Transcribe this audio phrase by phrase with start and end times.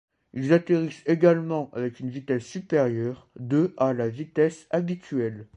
[0.33, 5.45] Ils atterrissent également avec une vitesse supérieure de à la vitesse habituelle.